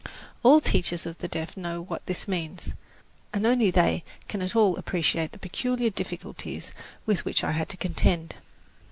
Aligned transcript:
All 0.41 0.61
teachers 0.61 1.05
of 1.05 1.19
the 1.19 1.27
deaf 1.27 1.55
know 1.55 1.79
what 1.79 2.07
this 2.07 2.27
means, 2.27 2.73
and 3.33 3.45
only 3.45 3.69
they 3.69 4.03
can 4.27 4.41
at 4.41 4.55
all 4.55 4.75
appreciate 4.77 5.31
the 5.31 5.37
peculiar 5.37 5.91
difficulties 5.91 6.73
with 7.05 7.23
which 7.23 7.43
I 7.43 7.51
had 7.51 7.69
to 7.69 7.77
contend. 7.77 8.33